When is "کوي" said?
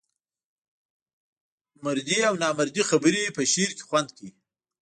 4.15-4.31